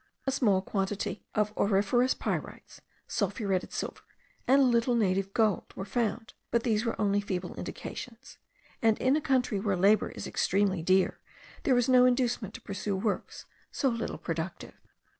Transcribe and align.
A 0.25 0.31
small 0.31 0.63
quantity 0.63 1.23
of 1.35 1.55
auriferous 1.55 2.15
pyrites, 2.15 2.81
sulphuretted 3.07 3.71
silver, 3.71 4.01
and 4.47 4.59
a 4.59 4.65
little 4.65 4.95
native 4.95 5.31
gold, 5.31 5.71
were 5.75 5.85
found; 5.85 6.33
but 6.49 6.63
these 6.63 6.85
were 6.85 6.99
only 6.99 7.21
feeble 7.21 7.53
indications; 7.53 8.39
and 8.81 8.97
in 8.97 9.15
a 9.15 9.21
country 9.21 9.59
where 9.59 9.77
labour 9.77 10.09
is 10.09 10.25
extremely 10.25 10.81
dear, 10.81 11.19
there 11.65 11.75
was 11.75 11.87
no 11.87 12.05
inducement 12.07 12.55
to 12.55 12.61
pursue 12.61 12.95
works 12.97 13.45
so 13.71 13.89
little 13.89 14.17
productive. 14.17 14.73